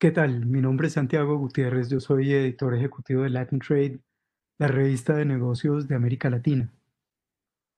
¿Qué 0.00 0.10
tal? 0.10 0.46
Mi 0.46 0.62
nombre 0.62 0.86
es 0.86 0.94
Santiago 0.94 1.36
Gutiérrez, 1.36 1.90
yo 1.90 2.00
soy 2.00 2.32
editor 2.32 2.74
ejecutivo 2.74 3.24
de 3.24 3.28
Latin 3.28 3.58
Trade, 3.58 4.00
la 4.56 4.66
revista 4.66 5.14
de 5.14 5.26
negocios 5.26 5.88
de 5.88 5.94
América 5.94 6.30
Latina. 6.30 6.72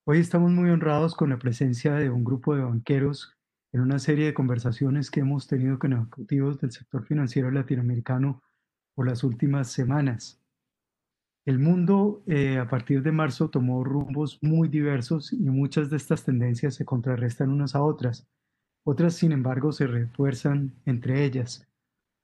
Hoy 0.06 0.20
estamos 0.20 0.52
muy 0.52 0.70
honrados 0.70 1.16
con 1.16 1.30
la 1.30 1.40
presencia 1.40 1.94
de 1.94 2.10
un 2.10 2.22
grupo 2.22 2.54
de 2.54 2.62
banqueros 2.62 3.36
en 3.72 3.80
una 3.80 3.98
serie 3.98 4.26
de 4.26 4.34
conversaciones 4.34 5.10
que 5.10 5.18
hemos 5.18 5.48
tenido 5.48 5.80
con 5.80 5.94
ejecutivos 5.94 6.60
del 6.60 6.70
sector 6.70 7.04
financiero 7.04 7.50
latinoamericano 7.50 8.40
por 8.94 9.08
las 9.08 9.24
últimas 9.24 9.72
semanas. 9.72 10.40
El 11.44 11.58
mundo 11.58 12.22
eh, 12.28 12.58
a 12.58 12.68
partir 12.68 13.02
de 13.02 13.10
marzo 13.10 13.50
tomó 13.50 13.82
rumbos 13.82 14.38
muy 14.42 14.68
diversos 14.68 15.32
y 15.32 15.50
muchas 15.50 15.90
de 15.90 15.96
estas 15.96 16.24
tendencias 16.24 16.76
se 16.76 16.84
contrarrestan 16.84 17.50
unas 17.50 17.74
a 17.74 17.82
otras. 17.82 18.28
Otras, 18.84 19.14
sin 19.14 19.32
embargo, 19.32 19.72
se 19.72 19.88
refuerzan 19.88 20.72
entre 20.86 21.24
ellas. 21.24 21.66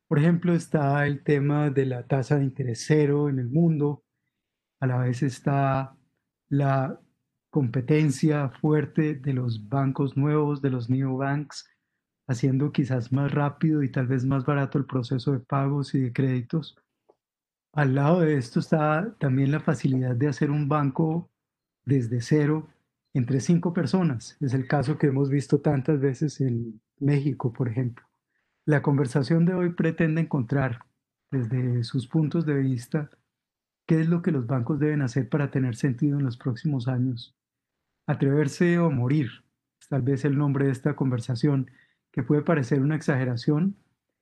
Por 0.09 0.19
ejemplo, 0.19 0.55
está 0.55 1.07
el 1.07 1.23
tema 1.23 1.69
de 1.69 1.85
la 1.85 2.07
tasa 2.07 2.39
de 2.39 2.45
interés 2.45 2.85
cero 2.87 3.29
en 3.29 3.39
el 3.39 3.49
mundo. 3.51 4.05
A 4.81 4.87
la 4.87 4.99
vez 4.99 5.23
está 5.23 5.95
la 6.49 6.99
competencia 7.51 8.49
fuerte 8.49 9.15
de 9.15 9.35
los 9.35 9.69
bancos 9.69 10.17
nuevos, 10.17 10.63
de 10.63 10.71
los 10.71 10.89
neobanks, 10.89 11.69
haciendo 12.27 12.73
quizás 12.73 13.13
más 13.13 13.33
rápido 13.33 13.83
y 13.83 13.91
tal 13.91 14.07
vez 14.07 14.25
más 14.25 14.47
barato 14.47 14.79
el 14.79 14.87
proceso 14.87 15.33
de 15.33 15.41
pagos 15.41 15.95
y 15.95 16.01
de 16.01 16.13
créditos. 16.13 16.77
Al 17.75 17.95
lado 17.95 18.21
de 18.21 18.37
esto 18.37 18.61
está 18.61 19.15
también 19.19 19.53
la 19.53 19.61
facilidad 19.61 20.17
de 20.17 20.29
hacer 20.29 20.51
un 20.51 20.69
banco 20.69 21.31
desde 21.85 22.23
cero 22.23 22.69
entre 23.13 23.41
cinco 23.41 23.75
personas. 23.75 24.39
Es 24.41 24.55
el 24.55 24.67
caso 24.67 24.97
que 24.97 25.09
hemos 25.09 25.29
visto 25.29 25.61
tantas 25.61 26.01
veces 26.01 26.41
en 26.41 26.81
México, 26.99 27.53
por 27.53 27.69
ejemplo. 27.69 28.08
La 28.69 28.83
conversación 28.83 29.47
de 29.47 29.55
hoy 29.55 29.71
pretende 29.71 30.21
encontrar 30.21 30.81
desde 31.31 31.85
sus 31.85 32.07
puntos 32.07 32.45
de 32.45 32.53
vista 32.53 33.09
qué 33.87 33.99
es 33.99 34.11
lo 34.11 34.21
que 34.21 34.31
los 34.31 34.47
bancos 34.47 34.79
deben 34.79 35.01
hacer 35.01 35.31
para 35.31 35.51
tener 35.51 35.75
sentido 35.75 36.19
en 36.19 36.27
los 36.27 36.37
próximos 36.37 36.87
años. 36.87 37.35
Atreverse 38.07 38.79
o 38.79 38.91
morir 38.91 39.31
es 39.81 39.89
tal 39.89 40.03
vez 40.03 40.27
el 40.27 40.37
nombre 40.37 40.67
de 40.67 40.73
esta 40.73 40.97
conversación, 40.97 41.71
que 42.13 42.23
puede 42.23 42.43
parecer 42.43 42.83
una 42.83 42.97
exageración, 42.97 43.75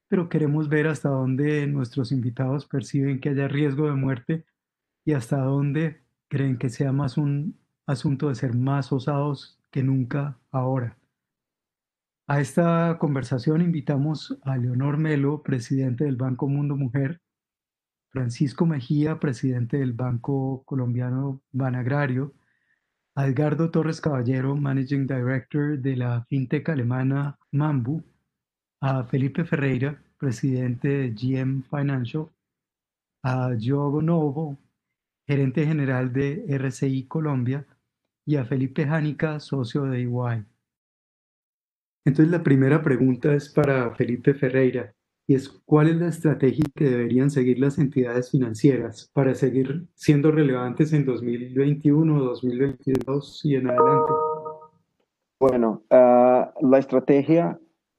pero 0.07 0.29
queremos 0.29 0.69
ver 0.69 0.87
hasta 0.87 1.09
dónde 1.09 1.67
nuestros 1.67 2.13
invitados 2.13 2.67
perciben 2.67 3.19
que 3.19 3.31
haya 3.31 3.49
riesgo 3.49 3.89
de 3.89 3.97
muerte 3.97 4.45
y 5.05 5.15
hasta 5.15 5.39
dónde 5.39 6.05
creen 6.29 6.57
que 6.57 6.71
sea 6.71 6.93
más 6.93 7.17
un 7.17 7.59
asunto 7.85 8.29
de 8.29 8.37
ser 8.37 8.55
más 8.55 8.93
osados 8.93 9.59
que 9.73 9.83
nunca 9.83 10.39
ahora. 10.53 10.97
A 12.29 12.41
esta 12.41 12.99
conversación 12.99 13.61
invitamos 13.61 14.37
a 14.43 14.57
Leonor 14.57 14.97
Melo, 14.97 15.45
presidente 15.45 16.03
del 16.03 16.17
Banco 16.17 16.49
Mundo 16.49 16.75
Mujer, 16.75 17.21
Francisco 18.11 18.67
Mejía, 18.67 19.21
presidente 19.21 19.77
del 19.77 19.93
Banco 19.93 20.65
Colombiano 20.65 21.41
Banagrario, 21.53 22.35
Edgardo 23.15 23.71
Torres 23.71 24.01
Caballero, 24.01 24.57
Managing 24.57 25.07
Director 25.07 25.79
de 25.79 25.95
la 25.95 26.25
fintech 26.25 26.69
alemana 26.69 27.39
Mambu, 27.53 28.03
a 28.81 29.05
Felipe 29.05 29.45
Ferreira, 29.45 30.03
presidente 30.19 30.89
de 30.89 31.11
GM 31.11 31.63
Financial, 31.71 32.29
a 33.23 33.51
Diogo 33.53 34.03
Novo, 34.03 34.59
gerente 35.29 35.65
general 35.65 36.13
de 36.13 36.45
RCI 36.49 37.05
Colombia, 37.05 37.65
y 38.25 38.35
a 38.35 38.45
Felipe 38.45 38.85
Jánica, 38.85 39.39
socio 39.39 39.85
de 39.85 40.01
EY. 40.01 40.56
Entonces 42.07 42.31
la 42.31 42.45
primera 42.45 42.83
pregunta 42.83 43.35
es 43.35 43.53
para 43.53 43.91
Felipe 43.97 44.33
Ferreira 44.33 44.95
y 45.27 45.35
es 45.35 45.49
cuál 45.49 45.89
es 45.89 45.97
la 45.97 46.07
estrategia 46.07 46.65
que 46.73 46.85
deberían 46.85 47.31
seguir 47.31 47.59
las 47.59 47.79
entidades 47.79 48.31
financieras 48.31 49.11
para 49.13 49.35
seguir 49.35 49.89
siendo 49.97 50.31
relevantes 50.31 50.93
en 50.93 51.05
2021, 51.05 52.23
2022 52.23 53.45
y 53.45 53.57
en 53.57 53.71
adelante. 53.71 54.13
Bueno, 55.41 55.83
uh, 55.91 56.65
la 56.65 56.79
estrategia 56.79 57.59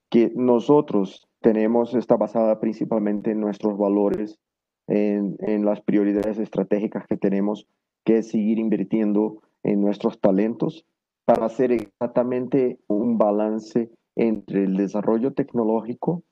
que 0.09 0.31
nosotros 0.33 1.27
tenemos 1.41 1.93
está 1.93 2.15
basada 2.15 2.61
principalmente 2.61 3.31
en 3.31 3.41
nuestros 3.41 3.77
valores, 3.77 4.39
en, 4.87 5.35
en 5.39 5.65
las 5.65 5.81
prioridades 5.81 6.39
estratégicas 6.39 7.05
que 7.07 7.17
tenemos, 7.17 7.67
que 8.05 8.19
es 8.19 8.29
seguir 8.29 8.57
invirtiendo 8.57 9.41
en 9.63 9.81
nuestros 9.81 10.21
talentos 10.21 10.85
para 11.25 11.45
hacer 11.45 11.73
exactamente 11.73 12.79
un 12.87 13.17
balance 13.17 13.91
entre 14.17 14.63
el 14.63 14.75
desarrollo 14.75 15.33
tecnológico 15.33 16.23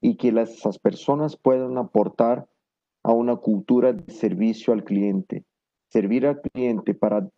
y 0.00 0.16
que 0.16 0.28
esas 0.28 0.78
personas 0.78 1.36
puedan 1.36 1.78
aportar 1.78 2.48
a 3.02 3.12
una 3.12 3.36
cultura 3.36 3.92
de 3.92 4.12
servicio 4.12 4.72
al 4.72 4.84
cliente. 4.84 5.44
Servir 5.88 6.26
al 6.26 6.40
cliente 6.40 6.92
para, 6.92 7.28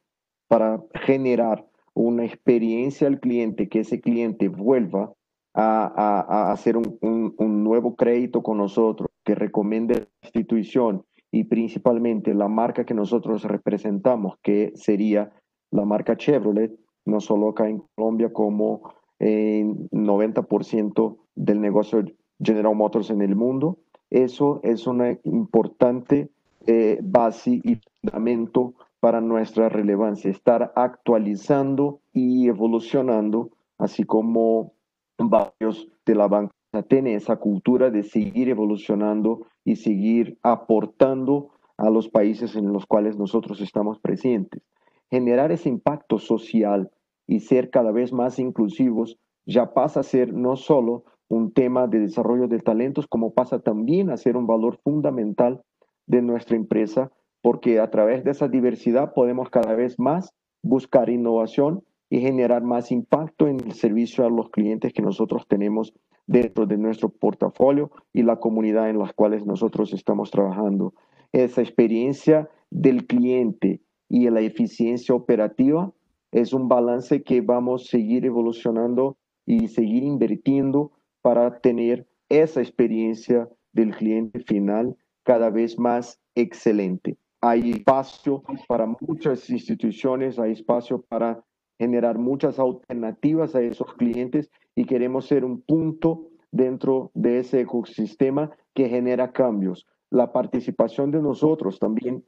para 0.48 0.82
generar 1.04 1.66
una 1.94 2.25
experiencia 2.25 3.06
al 3.06 3.20
cliente, 3.20 3.69
que 3.69 3.81
ese 3.81 4.00
cliente 4.00 4.48
vuelva 4.48 5.12
a, 5.54 6.50
hacer 6.50 6.78
un, 6.78 7.36
nuevo 7.38 7.94
crédito 7.94 8.42
con 8.42 8.58
nosotros, 8.58 9.10
que 9.25 9.34
recomiende 9.34 9.94
la 9.94 10.08
institución 10.22 11.04
y 11.31 11.44
principalmente 11.44 12.34
la 12.34 12.48
marca 12.48 12.84
que 12.84 12.94
nosotros 12.94 13.44
representamos, 13.44 14.36
que 14.42 14.72
sería 14.75 15.32
la 15.70 15.84
marca 15.84 16.16
Chevrolet, 16.16 16.72
no 17.04 17.20
solo 17.20 17.50
acá 17.50 17.69
en 17.69 17.82
Colombia 17.94 18.32
como 18.32 18.94
en 19.22 19.88
90% 19.90 21.16
del 21.36 21.60
negocio 21.60 22.04
General 22.40 22.74
Motors 22.74 23.10
en 23.10 23.22
el 23.22 23.36
mundo. 23.36 23.78
Eso 24.10 24.60
es 24.64 24.86
una 24.86 25.16
importante 25.22 26.28
eh, 26.66 26.98
base 27.02 27.60
y 27.62 27.78
fundamento 28.00 28.74
para 28.98 29.20
nuestra 29.20 29.68
relevancia, 29.68 30.30
estar 30.30 30.72
actualizando 30.74 32.00
y 32.12 32.48
evolucionando, 32.48 33.50
así 33.78 34.04
como 34.04 34.74
varios 35.18 35.88
de 36.04 36.14
la 36.14 36.26
banca 36.26 36.54
tienen 36.88 37.16
esa 37.16 37.36
cultura 37.36 37.90
de 37.90 38.02
seguir 38.02 38.48
evolucionando 38.48 39.46
y 39.64 39.76
seguir 39.76 40.38
aportando 40.42 41.50
a 41.76 41.90
los 41.90 42.08
países 42.08 42.56
en 42.56 42.72
los 42.72 42.86
cuales 42.86 43.18
nosotros 43.18 43.60
estamos 43.60 43.98
presentes. 43.98 44.62
Generar 45.10 45.52
ese 45.52 45.68
impacto 45.68 46.18
social 46.18 46.90
y 47.32 47.41
ser 47.41 47.70
cada 47.70 47.93
vez 47.93 48.12
más 48.12 48.38
inclusivos 48.38 49.19
ya 49.47 49.72
pasa 49.72 50.00
a 50.00 50.03
ser 50.03 50.34
no 50.34 50.56
solo 50.56 51.04
un 51.28 51.50
tema 51.50 51.87
de 51.87 52.00
desarrollo 52.00 52.47
de 52.47 52.59
talentos, 52.59 53.06
como 53.06 53.32
pasa 53.32 53.60
también 53.60 54.10
a 54.10 54.19
ser 54.19 54.37
un 54.37 54.47
valor 54.47 54.78
fundamental 54.84 55.62
de 56.06 56.20
nuestra 56.20 56.56
empresa, 56.56 57.10
porque 57.41 57.81
a 57.81 57.91
través 57.91 58.22
de 58.22 58.32
esa 58.32 58.48
diversidad 58.48 59.15
podemos 59.15 59.48
cada 59.48 59.75
vez 59.75 59.98
más 59.98 60.34
buscar 60.62 61.09
innovación 61.09 61.82
y 62.10 62.20
generar 62.20 62.65
más 62.65 62.93
impacto 62.93 63.49
en 63.49 63.60
el 63.60 63.72
servicio 63.72 64.26
a 64.26 64.28
los 64.28 64.50
clientes 64.50 64.93
que 64.93 65.00
nosotros 65.00 65.47
tenemos 65.49 65.94
dentro 66.26 66.66
de 66.66 66.76
nuestro 66.76 67.09
portafolio 67.09 67.91
y 68.12 68.25
la 68.25 68.37
comunidad 68.37 68.91
en 68.91 68.99
las 68.99 69.14
cuales 69.14 69.47
nosotros 69.47 69.94
estamos 69.94 70.31
trabajando. 70.31 70.93
Esa 71.32 71.62
experiencia 71.62 72.50
del 72.70 73.06
cliente 73.06 73.81
y 74.10 74.28
la 74.28 74.43
eficiencia 74.43 75.14
operativa 75.14 75.94
es 76.32 76.53
un 76.53 76.66
balance 76.66 77.22
que 77.22 77.43
vamos 77.43 77.84
a 77.84 77.91
seguir 77.91 78.25
evolucionando 78.25 79.16
y 79.47 79.69
seguir 79.69 80.03
invirtiendo 80.03 80.93
para 81.20 81.60
tener 81.60 82.06
esa 82.28 82.60
experiencia 82.60 83.48
del 83.72 83.94
cliente 83.94 84.41
final 84.41 84.97
cada 85.22 85.50
vez 85.50 85.78
más 85.78 86.20
excelente. 86.34 87.16
Hay 87.41 87.72
espacio 87.72 88.43
para 88.66 88.87
muchas 89.00 89.48
instituciones, 89.50 90.38
hay 90.38 90.53
espacio 90.53 91.03
para 91.03 91.44
generar 91.78 92.19
muchas 92.19 92.59
alternativas 92.59 93.54
a 93.54 93.60
esos 93.60 93.93
clientes 93.94 94.50
y 94.75 94.84
queremos 94.84 95.26
ser 95.26 95.44
un 95.44 95.60
punto 95.60 96.28
dentro 96.50 97.11
de 97.14 97.40
ese 97.40 97.61
ecosistema 97.61 98.50
que 98.75 98.88
genera 98.88 99.32
cambios. 99.32 99.87
La 100.11 100.32
participación 100.32 101.11
de 101.11 101.20
nosotros 101.20 101.78
también 101.78 102.25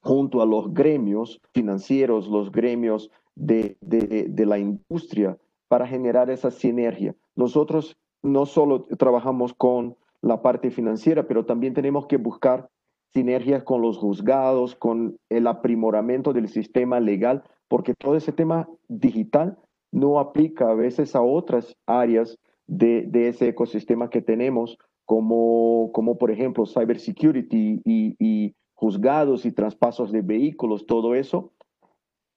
junto 0.00 0.42
a 0.42 0.46
los 0.46 0.72
gremios 0.72 1.40
financieros, 1.54 2.28
los 2.28 2.52
gremios 2.52 3.10
de, 3.38 3.76
de, 3.80 4.46
la 4.46 4.58
industria, 4.58 5.38
para 5.68 5.86
generar 5.86 6.30
esa 6.30 6.50
sinergia. 6.50 7.14
Nosotros 7.36 7.96
no 8.22 8.46
solo 8.46 8.84
trabajamos 8.98 9.54
con 9.54 9.96
la 10.20 10.42
parte 10.42 10.70
financiera, 10.70 11.28
pero 11.28 11.44
también 11.46 11.74
tenemos 11.74 12.06
que 12.06 12.16
buscar 12.16 12.68
sinergias 13.12 13.62
con 13.62 13.80
los 13.80 13.96
juzgados, 13.96 14.74
con 14.74 15.18
el 15.28 15.46
aprimoramiento 15.46 16.32
del 16.32 16.48
sistema 16.48 17.00
legal, 17.00 17.44
porque 17.68 17.94
todo 17.94 18.16
ese 18.16 18.32
tema 18.32 18.68
digital 18.88 19.58
no 19.92 20.18
aplica 20.18 20.70
a 20.70 20.74
veces 20.74 21.14
a 21.14 21.22
otras 21.22 21.76
áreas 21.86 22.38
de, 22.66 23.02
de 23.02 23.28
ese 23.28 23.48
ecosistema 23.48 24.10
que 24.10 24.20
tenemos, 24.20 24.78
como, 25.04 25.90
como 25.92 26.18
por 26.18 26.30
ejemplo 26.30 26.66
cybersecurity 26.66 27.80
y, 27.84 28.16
y 28.18 28.54
juzgados 28.74 29.46
y 29.46 29.52
traspasos 29.52 30.12
de 30.12 30.22
vehículos, 30.22 30.86
todo 30.86 31.14
eso 31.14 31.52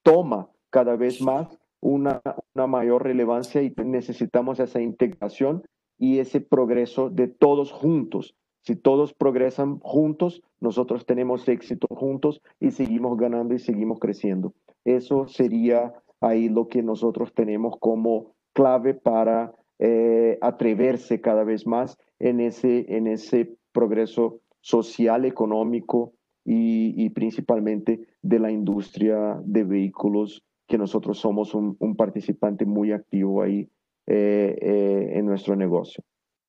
toma 0.03 0.49
cada 0.71 0.95
vez 0.95 1.21
más 1.21 1.59
una, 1.79 2.21
una 2.55 2.65
mayor 2.65 3.03
relevancia 3.03 3.61
y 3.61 3.71
necesitamos 3.85 4.59
esa 4.59 4.81
integración 4.81 5.63
y 5.99 6.17
ese 6.17 6.41
progreso 6.41 7.11
de 7.11 7.27
todos 7.27 7.71
juntos. 7.71 8.35
Si 8.63 8.75
todos 8.75 9.13
progresan 9.13 9.79
juntos, 9.79 10.41
nosotros 10.59 11.05
tenemos 11.05 11.47
éxito 11.47 11.87
juntos 11.91 12.41
y 12.59 12.71
seguimos 12.71 13.17
ganando 13.17 13.53
y 13.53 13.59
seguimos 13.59 13.99
creciendo. 13.99 14.53
Eso 14.85 15.27
sería 15.27 15.93
ahí 16.19 16.49
lo 16.49 16.67
que 16.67 16.83
nosotros 16.83 17.33
tenemos 17.33 17.77
como 17.79 18.33
clave 18.53 18.93
para 18.93 19.53
eh, 19.79 20.37
atreverse 20.41 21.21
cada 21.21 21.43
vez 21.43 21.65
más 21.65 21.97
en 22.19 22.39
ese, 22.39 22.85
en 22.95 23.07
ese 23.07 23.55
progreso 23.71 24.41
social, 24.61 25.25
económico 25.25 26.13
y, 26.45 27.09
principalmente 27.11 28.07
de 28.21 28.39
la 28.39 28.51
industria 28.51 29.39
de 29.43 29.63
vehículos, 29.63 30.43
que 30.67 30.77
nosotros 30.77 31.19
somos 31.19 31.53
un, 31.53 31.95
participante 31.95 32.65
muy 32.65 32.91
activo 32.91 33.43
ahí 33.43 33.69
eh, 34.07 34.57
eh, 34.61 35.11
en 35.13 35.25
nuestro 35.25 35.55
negocio. 35.55 36.03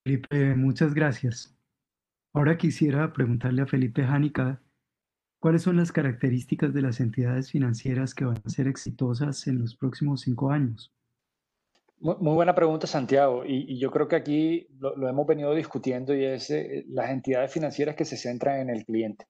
Felipe, 0.04 0.54
muchas 0.54 0.94
gracias. 0.94 1.56
Ahora 2.32 2.56
quisiera 2.56 3.12
preguntarle 3.12 3.62
a 3.62 3.66
Felipe 3.66 4.04
Jánica, 4.04 4.62
¿cuáles 5.38 5.62
son 5.62 5.76
las 5.76 5.92
características 5.92 6.72
de 6.72 6.82
las 6.82 7.00
entidades 7.00 7.50
financieras 7.50 8.14
que 8.14 8.24
van 8.24 8.40
a 8.44 8.48
ser 8.48 8.68
exitosas 8.68 9.46
en 9.46 9.58
los 9.58 9.76
próximos 9.76 10.22
cinco 10.22 10.50
años? 10.50 10.92
Muy, 12.02 12.34
buena 12.34 12.54
pregunta, 12.54 12.88
Santiago. 12.88 13.44
Y, 13.46 13.78
yo 13.78 13.92
creo 13.92 14.08
que 14.08 14.16
aquí 14.16 14.66
lo, 14.80 15.08
hemos 15.08 15.24
venido 15.24 15.54
discutiendo 15.54 16.14
y 16.14 16.24
es 16.24 16.50
eh, 16.50 16.84
las 16.88 17.10
entidades 17.10 17.52
financieras 17.52 17.94
que 17.94 18.04
se 18.04 18.16
centran 18.16 18.58
en 18.58 18.70
el 18.70 18.84
cliente. 18.84 19.26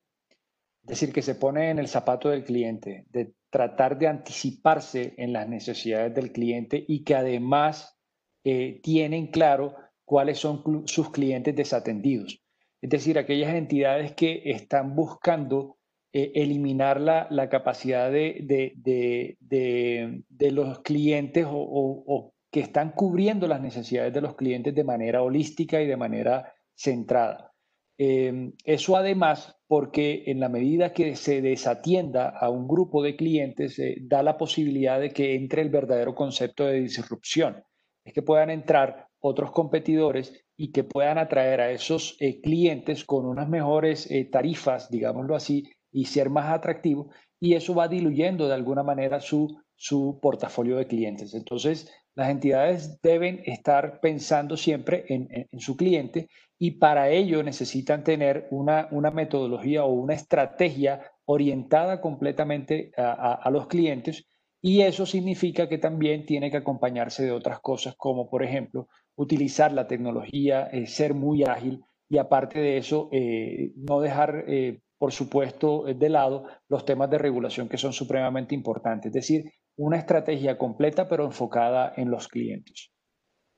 Es 0.83 0.89
decir, 0.89 1.13
que 1.13 1.23
se 1.23 1.35
pone 1.35 1.71
en 1.71 1.79
el 1.79 1.89
zapato 1.89 2.29
del 2.29 2.45
cliente, 2.45 3.07
de 3.11 3.35
tratar 3.51 3.99
de 3.99 4.09
anticiparse 4.09 5.15
en 5.17 5.33
las 5.33 5.49
necesidades 5.49 6.15
del 6.15 6.33
cliente 6.33 6.85
y 6.87 7.05
que 7.05 7.15
además 7.15 7.99
eh, 8.45 8.81
tienen 8.83 9.29
claro 9.29 9.77
cuáles 10.05 10.39
son 10.39 10.85
sus 10.87 11.11
clientes 11.11 11.55
desatendidos. 11.55 12.43
Es 12.81 12.91
decir, 12.91 13.17
aquellas 13.17 13.55
entidades 13.55 14.13
que 14.13 14.43
están 14.47 14.97
buscando 14.97 15.79
eh, 16.13 16.33
eliminar 16.35 17.01
la, 17.01 17.49
capacidad 17.49 18.11
de, 18.11 18.45
de, 18.77 19.37
de, 19.39 20.51
los 20.51 20.81
clientes 20.81 21.47
o, 21.49 22.35
que 22.51 22.61
están 22.61 22.91
cubriendo 22.91 23.47
las 23.47 23.61
necesidades 23.61 24.13
de 24.13 24.21
los 24.21 24.35
clientes 24.35 24.75
de 24.75 24.85
manera 24.85 25.23
holística 25.23 25.81
y 25.81 25.87
de 25.87 25.97
manera 25.97 26.53
centrada. 26.75 27.52
Em, 27.99 28.53
eso 28.65 28.97
además 28.97 29.55
porque 29.69 30.25
en 30.27 30.41
la 30.41 30.49
medida 30.49 30.93
que 30.93 31.17
se 31.17 31.41
desatienda 31.41 32.29
a 32.29 32.51
un 32.51 32.67
grupo 32.67 33.03
de 33.03 33.17
clientes, 33.17 33.79
eh, 33.79 33.97
da 34.01 34.23
la 34.23 34.37
posibilidad 34.37 35.01
de 35.01 35.11
que 35.11 35.35
entre 35.35 35.63
el 35.63 35.71
verdadero 35.71 36.15
concepto 36.15 36.67
de 36.67 36.81
disrupción. 36.81 37.63
Es 38.05 38.13
que 38.13 38.23
puedan 38.23 38.51
entrar 38.51 39.09
otros 39.21 39.53
competidores 39.53 40.45
y 40.57 40.73
que 40.73 40.85
puedan 40.85 41.19
atraer 41.19 41.61
a 41.61 41.71
esos 41.71 42.17
eh, 42.21 42.41
clientes 42.41 43.05
con 43.05 43.25
unas 43.27 43.49
mejores 43.49 44.11
eh, 44.11 44.25
tarifas, 44.25 44.91
digámoslo 44.91 45.35
así, 45.35 45.65
y 45.91 46.07
ser 46.07 46.31
más 46.31 46.53
atractivos. 46.53 47.15
Y 47.41 47.55
eso 47.55 47.75
va 47.75 47.89
diluyendo 47.89 48.49
de 48.49 48.55
alguna 48.55 48.83
manera 48.83 49.21
su, 49.21 49.57
su 49.75 50.19
portafolio 50.21 50.77
de 50.77 50.87
clientes. 50.87 51.35
Entonces, 51.35 51.91
las 52.15 52.29
entidades 52.29 53.01
deben 53.01 53.43
estar 53.47 54.01
pensando 54.01 54.57
siempre 54.57 55.05
en, 55.09 55.49
su 55.59 55.77
cliente 55.77 56.29
y 56.65 56.71
para 56.79 57.11
ello 57.11 57.43
necesitan 57.43 58.05
tener 58.05 58.47
una, 58.53 58.89
metodología 59.13 59.83
o 59.83 59.93
una 59.95 60.15
estrategia 60.15 61.01
orientada 61.25 62.01
completamente 62.01 62.93
a, 62.97 63.51
los 63.51 63.67
clientes 63.67 64.29
y 64.61 64.83
eso 64.83 65.05
significa 65.05 65.69
que 65.69 65.79
también 65.79 66.25
tiene 66.25 66.53
que 66.53 66.59
acompañarse 66.59 67.25
de 67.25 67.33
otras 67.33 67.59
cosas 67.59 67.97
como 67.97 68.31
por 68.31 68.45
ejemplo 68.45 68.87
utilizar 69.17 69.73
la 69.73 69.89
tecnología, 69.89 70.69
eh, 70.71 70.87
ser 70.87 71.15
muy 71.15 71.43
ágil 71.43 71.83
y 72.09 72.19
aparte 72.19 72.61
de 72.61 72.77
eso 72.77 73.09
eh, 73.11 73.73
no 73.75 74.01
dejar 74.01 74.45
eh, 74.47 74.83
por 74.99 75.11
supuesto 75.11 75.83
de 75.93 76.09
lado 76.09 76.45
los 76.69 76.85
temas 76.85 77.11
de 77.11 77.19
regulación 77.19 77.69
que 77.69 77.77
son 77.77 77.93
supremamente 77.93 78.55
importantes. 78.55 79.07
Es 79.07 79.15
decir, 79.15 79.51
una 79.75 79.97
estrategia 79.97 80.57
completa 80.57 81.09
pero 81.09 81.25
enfocada 81.25 81.93
en 81.97 82.09
los 82.09 82.29
clientes. 82.29 82.93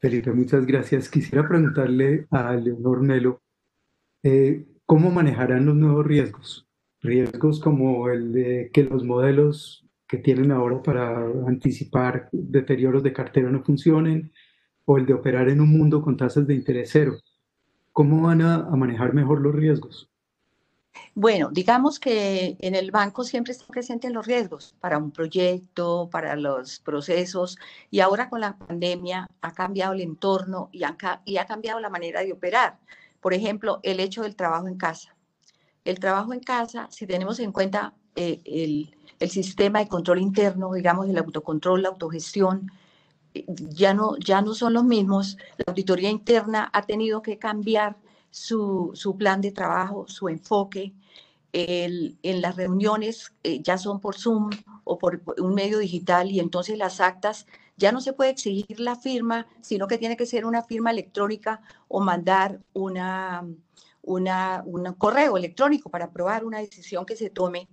Felipe, 0.05 0.35
muchas 0.35 0.67
gracias. 0.67 1.09
Quisiera 1.09 1.49
preguntarle 1.49 2.27
a 2.31 2.53
Leonor 2.57 3.01
Melo, 3.01 3.41
eh, 4.23 4.67
¿cómo 4.85 5.11
manejarán 5.11 5.65
los 5.65 5.77
nuevos 5.77 6.05
riesgos? 6.05 6.69
Riesgos 7.01 7.59
como 7.59 8.11
el 8.11 8.31
de 8.35 8.71
que 8.71 8.85
los 8.85 9.03
modelos 9.03 9.89
que 10.07 10.19
tienen 10.19 10.53
ahora 10.53 10.83
para 10.83 11.25
anticipar 11.47 12.29
deterioros 12.33 13.03
de 13.03 13.15
cartera 13.15 13.51
no 13.51 13.65
funcionen, 13.65 14.31
o 14.85 14.99
el 14.99 15.07
de 15.07 15.15
operar 15.15 15.49
en 15.49 15.63
un 15.63 15.71
mundo 15.71 16.03
con 16.03 16.19
tasas 16.19 16.47
de 16.47 16.55
interés 16.55 16.91
cero. 16.93 17.17
¿Cómo 17.91 18.27
van 18.27 18.43
a 18.43 18.77
manejar 18.77 19.15
mejor 19.15 19.41
los 19.41 19.55
riesgos? 19.55 20.14
Bueno, 21.15 21.51
digamos 21.53 22.01
que 22.01 22.57
en 22.61 22.75
el 22.75 22.91
banco 22.91 23.25
siempre 23.25 23.53
están 23.53 23.69
presentes 23.69 24.13
los 24.13 24.27
riesgos 24.27 24.75
para 24.81 24.99
un 24.99 25.11
proyecto, 25.13 26.09
para 26.11 26.35
los 26.37 26.81
procesos, 26.81 27.57
y 27.91 28.01
ahora 28.01 28.29
con 28.29 28.41
la 28.41 28.57
pandemia 28.57 29.29
ha 29.41 29.53
cambiado 29.53 29.93
el 29.93 30.01
entorno 30.01 30.71
y, 30.73 30.83
ha 30.85 31.47
cambiado 31.47 31.81
la 31.81 31.91
manera 31.91 32.23
de 32.23 32.33
operar. 32.33 32.79
Por 33.21 33.33
ejemplo, 33.35 33.81
el 33.83 34.01
hecho 34.01 34.23
del 34.23 34.37
trabajo 34.37 34.67
en 34.69 34.77
casa. 34.77 35.15
El 35.85 35.99
trabajo 36.01 36.33
en 36.33 36.41
casa, 36.41 36.89
si 36.91 37.07
tenemos 37.07 37.39
en 37.41 37.53
cuenta 37.53 37.95
eh, 38.17 38.41
el, 38.45 38.97
el, 39.21 39.31
sistema 39.31 39.81
de 39.81 39.89
control 39.89 40.21
interno, 40.21 40.73
digamos, 40.73 41.09
el 41.09 41.19
autocontrol, 41.19 41.83
la 41.83 41.91
autogestión, 41.91 42.71
eh, 43.35 43.45
ya 43.49 43.95
no, 43.95 44.17
ya 44.19 44.41
no 44.43 44.55
son 44.55 44.75
los 44.75 44.85
mismos. 44.85 45.37
La 45.59 45.65
auditoría 45.69 46.11
interna 46.11 46.71
ha 46.73 46.83
tenido 46.83 47.23
que 47.23 47.39
cambiar 47.39 47.97
su, 48.35 49.15
plan 49.17 49.41
de 49.41 49.53
trabajo, 49.53 50.07
su 50.09 50.29
enfoque. 50.29 50.93
en 51.53 52.41
las 52.43 52.57
reuniones 52.57 53.33
eh, 53.45 53.61
ya 53.63 53.79
son 53.79 54.01
por 54.01 54.17
Zoom 54.17 54.51
o 54.83 54.99
por 54.99 55.23
un 55.39 55.55
medio 55.55 55.79
digital 55.79 56.29
y 56.33 56.41
entonces 56.41 56.77
las 56.77 57.01
actas 57.01 57.47
ya 57.77 57.93
no 57.93 58.01
se 58.01 58.13
puede 58.13 58.31
exigir 58.31 58.81
la 58.81 58.97
firma, 58.97 59.47
sino 59.61 59.87
que 59.87 59.99
tiene 59.99 60.17
que 60.17 60.27
ser 60.27 60.47
una 60.47 60.63
firma 60.63 60.91
electrónica 60.91 61.61
o 61.87 62.01
mandar 62.01 62.61
una, 62.73 63.45
una, 64.03 64.63
un 64.67 64.93
correo 64.95 65.37
electrónico 65.37 65.89
para 65.91 66.07
aprobar 66.07 66.45
una 66.45 66.59
decisión 66.59 67.07
que 67.07 67.15
se 67.15 67.31
tome. 67.31 67.69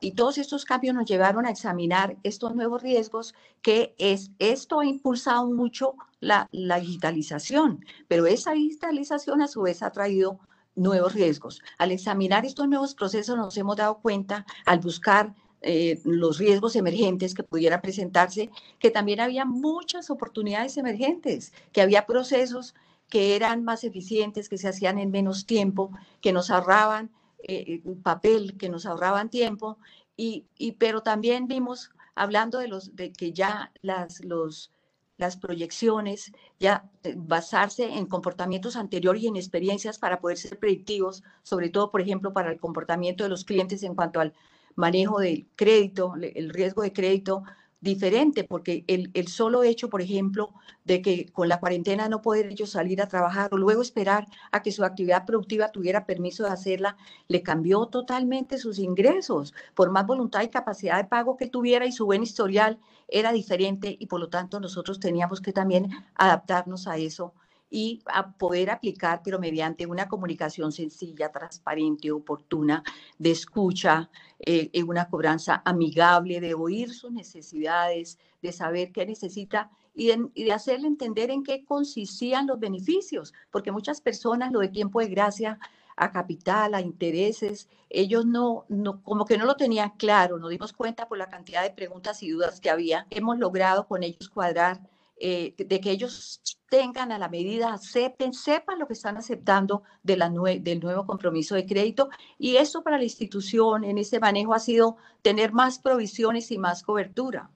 Y 0.00 0.12
todos 0.12 0.38
estos 0.38 0.64
cambios 0.64 0.94
nos 0.94 1.06
llevaron 1.06 1.44
a 1.44 1.50
examinar 1.50 2.16
estos 2.22 2.54
nuevos 2.54 2.82
riesgos 2.82 3.34
que 3.60 3.94
es, 3.98 4.30
esto 4.38 4.80
ha 4.80 4.86
impulsado 4.86 5.46
mucho 5.50 5.94
la, 6.26 6.80
digitalización, 6.80 7.84
pero 8.08 8.26
esa 8.26 8.52
digitalización 8.52 9.42
a 9.42 9.48
su 9.48 9.62
vez 9.62 9.82
ha 9.82 9.90
traído 9.90 10.40
nuevos 10.74 11.14
riesgos. 11.14 11.62
Al 11.78 11.92
examinar 11.92 12.44
estos 12.44 12.68
nuevos 12.68 12.94
procesos 12.94 13.36
nos 13.36 13.56
hemos 13.56 13.76
dado 13.76 13.98
cuenta, 13.98 14.44
al 14.66 14.80
buscar 14.80 15.34
eh, 15.62 16.00
los 16.04 16.38
riesgos 16.38 16.76
emergentes 16.76 17.34
que 17.34 17.42
pudieran 17.42 17.80
presentarse, 17.80 18.50
que 18.78 18.90
también 18.90 19.20
había 19.20 19.44
muchas 19.44 20.10
oportunidades 20.10 20.76
emergentes, 20.76 21.52
que 21.72 21.80
había 21.80 22.06
procesos 22.06 22.74
que 23.08 23.36
eran 23.36 23.64
más 23.64 23.84
eficientes, 23.84 24.48
que 24.48 24.58
se 24.58 24.68
hacían 24.68 24.98
en 24.98 25.10
menos 25.10 25.46
tiempo, 25.46 25.92
que 26.20 26.32
nos 26.32 26.50
ahorraban 26.50 27.10
eh, 27.44 27.80
eh, 27.84 27.94
papel, 28.02 28.56
que 28.58 28.68
nos 28.68 28.84
ahorraban 28.84 29.30
tiempo, 29.30 29.78
y, 30.16 30.46
y, 30.58 30.72
pero 30.72 31.02
también 31.02 31.46
vimos, 31.46 31.90
hablando 32.14 32.58
de, 32.58 32.68
los, 32.68 32.96
de 32.96 33.12
que 33.12 33.32
ya 33.32 33.72
las, 33.82 34.24
los, 34.24 34.72
las 35.18 35.36
proyecciones, 35.36 36.32
ya 36.60 36.90
eh, 37.02 37.14
basarse 37.16 37.84
en 37.84 38.06
comportamientos 38.06 38.76
anteriores 38.76 39.22
y 39.22 39.28
en 39.28 39.36
experiencias 39.36 39.98
para 39.98 40.20
poder 40.20 40.38
ser 40.38 40.58
predictivos, 40.58 41.22
sobre 41.42 41.70
todo, 41.70 41.90
por 41.90 42.00
ejemplo, 42.00 42.32
para 42.32 42.50
el 42.50 42.60
comportamiento 42.60 43.24
de 43.24 43.30
los 43.30 43.44
clientes 43.44 43.82
en 43.82 43.94
cuanto 43.94 44.20
al 44.20 44.34
manejo 44.74 45.20
del 45.20 45.46
crédito, 45.56 46.14
el 46.20 46.50
riesgo 46.50 46.82
de 46.82 46.92
crédito, 46.92 47.44
diferente, 47.86 48.44
porque 48.44 48.84
el, 48.86 49.10
el, 49.14 49.28
solo 49.28 49.62
hecho, 49.62 49.88
por 49.88 50.02
ejemplo, 50.02 50.52
de 50.84 51.00
que 51.00 51.26
con 51.32 51.48
la 51.48 51.58
cuarentena 51.58 52.08
no 52.08 52.20
poder 52.20 52.46
ellos 52.52 52.70
salir 52.70 53.00
a 53.00 53.08
trabajar 53.08 53.48
o 53.52 53.56
luego 53.56 53.80
esperar 53.80 54.26
a 54.52 54.62
que 54.62 54.72
su 54.72 54.84
actividad 54.84 55.24
productiva 55.24 55.72
tuviera 55.72 56.04
permiso 56.04 56.44
de 56.44 56.50
hacerla, 56.50 56.98
le 57.28 57.42
cambió 57.42 57.86
totalmente 57.86 58.58
sus 58.58 58.78
ingresos. 58.78 59.54
Por 59.74 59.90
más 59.90 60.06
voluntad 60.06 60.42
y 60.42 60.48
capacidad 60.48 60.98
de 60.98 61.08
pago 61.08 61.38
que 61.38 61.46
tuviera 61.46 61.86
y 61.86 61.92
su 61.92 62.04
buen 62.04 62.22
historial 62.22 62.78
era 63.08 63.32
diferente 63.32 63.96
y 63.98 64.06
por 64.06 64.20
lo 64.20 64.28
tanto 64.28 64.60
nosotros 64.60 65.00
teníamos 65.00 65.40
que 65.40 65.52
también 65.52 65.88
adaptarnos 66.14 66.86
a 66.86 66.98
eso 66.98 67.32
y 67.70 68.02
a 68.06 68.32
poder 68.32 68.70
aplicar, 68.70 69.22
pero 69.24 69.38
mediante 69.38 69.86
una 69.86 70.08
comunicación 70.08 70.72
sencilla, 70.72 71.32
transparente, 71.32 72.12
oportuna, 72.12 72.82
de 73.18 73.32
escucha, 73.32 74.08
eh, 74.38 74.70
una 74.84 75.08
cobranza 75.08 75.62
amigable, 75.64 76.40
de 76.40 76.54
oír 76.54 76.92
sus 76.92 77.12
necesidades, 77.12 78.18
de 78.42 78.52
saber 78.52 78.92
qué 78.92 79.04
necesita 79.06 79.70
y 79.94 80.12
de, 80.44 80.52
hacerle 80.52 80.86
entender 80.86 81.30
en 81.30 81.42
qué 81.42 81.64
consistían 81.64 82.46
los 82.46 82.60
beneficios, 82.60 83.32
porque 83.50 83.72
muchas 83.72 84.00
personas 84.00 84.52
lo 84.52 84.60
de 84.60 84.68
tiempo 84.68 85.00
de 85.00 85.08
gracia 85.08 85.58
a 85.96 86.12
capital, 86.12 86.74
a 86.74 86.82
intereses, 86.82 87.68
ellos 87.88 88.26
no, 88.26 88.66
no, 88.68 89.02
como 89.02 89.24
que 89.24 89.38
no 89.38 89.46
lo 89.46 89.56
tenían 89.56 89.90
claro, 89.96 90.38
nos 90.38 90.50
dimos 90.50 90.74
cuenta 90.74 91.08
por 91.08 91.16
la 91.16 91.28
cantidad 91.28 91.62
de 91.62 91.70
preguntas 91.70 92.22
y 92.22 92.30
dudas 92.30 92.60
que 92.60 92.68
había. 92.68 93.06
Hemos 93.08 93.38
logrado 93.38 93.86
con 93.86 94.02
ellos 94.02 94.28
cuadrar 94.28 94.80
eh, 95.18 95.54
de 95.56 95.80
que 95.80 95.90
ellos 95.90 96.42
tengan 96.68 97.10
a 97.10 97.18
la 97.18 97.28
medida, 97.28 97.72
acepten, 97.72 98.34
sepan 98.34 98.78
lo 98.78 98.86
que 98.86 98.92
están 98.92 99.16
aceptando 99.16 99.82
de 100.02 100.16
la 100.16 100.28
del 100.28 100.80
nuevo 100.80 101.06
compromiso 101.06 101.54
de 101.54 101.64
crédito. 101.64 102.10
Y 102.38 102.56
eso 102.56 102.82
para 102.82 102.98
la 102.98 103.04
institución 103.04 103.84
en 103.84 103.98
ese 103.98 104.20
manejo 104.20 104.52
ha 104.52 104.58
sido 104.58 104.96
tener 105.22 105.52
más 105.52 105.78
provisiones 105.78 106.50
y 106.50 106.58
más 106.58 106.82
cobertura. 106.82 107.50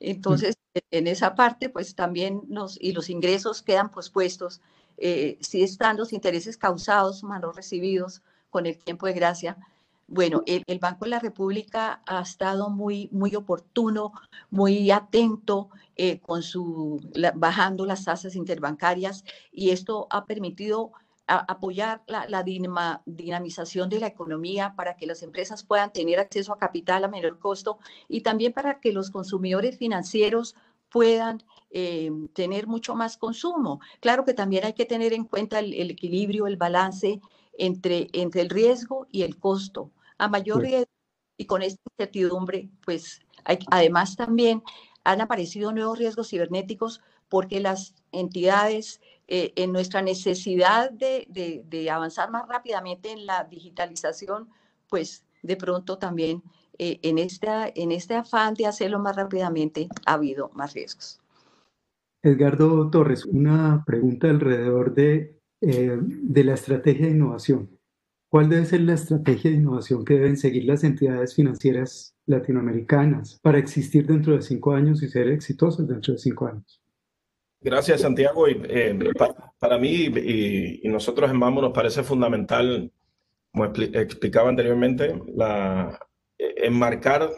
Entonces, 0.00 0.56
en 0.90 1.06
esa 1.06 1.34
parte, 1.34 1.70
pues 1.70 1.94
también 1.94 2.42
nos, 2.48 2.78
y 2.80 2.92
los 2.92 3.08
ingresos 3.08 3.62
quedan 3.62 3.90
pospuestos, 3.90 4.60
eh, 4.96 5.38
si 5.40 5.62
están 5.62 5.96
los 5.96 6.12
intereses 6.12 6.56
causados, 6.56 7.22
malos 7.22 7.56
recibidos 7.56 8.22
con 8.50 8.66
el 8.66 8.78
tiempo 8.78 9.06
de 9.06 9.14
gracia, 9.14 9.56
bueno, 10.06 10.42
el, 10.46 10.78
Banco 10.78 11.04
de 11.04 11.10
la 11.10 11.18
República 11.18 12.02
ha 12.06 12.20
estado 12.20 12.70
muy, 12.70 13.08
muy 13.12 13.34
oportuno, 13.34 14.12
muy 14.50 14.90
atento 14.90 15.70
eh, 15.96 16.20
con 16.20 16.42
su 16.42 17.00
bajando 17.34 17.86
las 17.86 18.04
tasas 18.04 18.36
interbancarias 18.36 19.24
y 19.52 19.70
esto 19.70 20.06
ha 20.10 20.26
permitido 20.26 20.92
apoyar 21.26 22.02
la, 22.06 22.44
dinamización 23.06 23.88
de 23.88 23.98
la 23.98 24.08
economía 24.08 24.74
para 24.76 24.94
que 24.96 25.06
las 25.06 25.22
empresas 25.22 25.64
puedan 25.64 25.90
tener 25.90 26.18
acceso 26.18 26.52
a 26.52 26.58
capital 26.58 27.02
a 27.04 27.08
menor 27.08 27.38
costo 27.38 27.78
y 28.08 28.20
también 28.20 28.52
para 28.52 28.78
que 28.78 28.92
los 28.92 29.10
consumidores 29.10 29.78
financieros 29.78 30.54
puedan 30.90 31.42
eh, 31.70 32.10
tener 32.34 32.66
mucho 32.66 32.94
más 32.94 33.16
consumo. 33.16 33.80
Claro 34.00 34.24
que 34.24 34.34
también 34.34 34.64
hay 34.64 34.74
que 34.74 34.84
tener 34.84 35.14
en 35.14 35.24
cuenta 35.24 35.60
el, 35.60 35.72
el 35.72 35.90
equilibrio, 35.90 36.46
el 36.46 36.56
balance 36.56 37.20
entre, 37.58 38.08
entre 38.12 38.42
el 38.42 38.50
riesgo 38.50 39.06
y 39.10 39.22
el 39.22 39.38
costo. 39.38 39.90
A 40.18 40.28
mayor 40.28 40.62
riesgo 40.62 40.90
y 41.36 41.46
con 41.46 41.62
esta 41.62 41.80
incertidumbre, 41.92 42.68
pues 42.84 43.20
hay, 43.44 43.58
además 43.70 44.16
también 44.16 44.62
han 45.04 45.20
aparecido 45.20 45.72
nuevos 45.72 45.98
riesgos 45.98 46.30
cibernéticos 46.30 47.02
porque 47.28 47.60
las 47.60 47.94
entidades, 48.12 49.00
eh, 49.26 49.52
en 49.56 49.72
nuestra 49.72 50.02
necesidad 50.02 50.90
de, 50.90 51.26
de, 51.64 51.90
avanzar 51.90 52.30
más 52.30 52.46
rápidamente 52.48 53.10
en 53.10 53.26
la 53.26 53.44
digitalización, 53.44 54.50
pues 54.88 55.24
de 55.42 55.56
pronto 55.56 55.98
también 55.98 56.42
eh, 56.78 57.00
en, 57.02 57.18
esta, 57.18 57.70
en 57.74 57.90
este 57.90 58.14
afán 58.14 58.54
de 58.54 58.66
hacerlo 58.66 58.98
más 58.98 59.16
rápidamente 59.16 59.88
ha 60.06 60.14
habido 60.14 60.50
más 60.54 60.74
riesgos. 60.74 61.20
Edgardo 62.22 62.88
Torres, 62.90 63.24
una 63.26 63.82
pregunta 63.84 64.30
alrededor 64.30 64.94
de 64.94 65.38
eh, 65.66 65.96
de 65.98 66.44
la 66.44 66.54
estrategia 66.54 67.06
de 67.06 67.12
innovación. 67.12 67.70
¿Cuál 68.28 68.50
debe 68.50 68.66
ser 68.66 68.82
la 68.82 68.92
estrategia 68.94 69.50
de 69.50 69.56
innovación 69.56 70.04
que 70.04 70.14
deben 70.14 70.36
seguir 70.36 70.64
las 70.64 70.84
entidades 70.84 71.34
financieras 71.34 72.14
latinoamericanas 72.26 73.38
para 73.40 73.58
existir 73.58 74.06
dentro 74.06 74.34
de 74.34 74.42
cinco 74.42 74.72
años 74.72 75.02
y 75.02 75.08
ser 75.08 75.28
exitosas 75.28 75.88
dentro 75.88 76.12
de 76.12 76.18
cinco 76.18 76.48
años? 76.48 76.82
Gracias, 77.62 78.02
Santiago. 78.02 78.46
Y, 78.46 78.60
eh, 78.64 78.98
para, 79.58 79.78
mí 79.78 80.04
y, 80.04 80.86
nosotros 80.88 81.30
en 81.30 81.38
Mambo 81.38 81.62
nos 81.62 81.72
parece 81.72 82.02
fundamental, 82.02 82.92
como 83.50 83.64
explicaba 83.64 84.50
anteriormente, 84.50 85.18
la, 85.34 85.98
eh, 86.36 86.54
enmarcar 86.64 87.30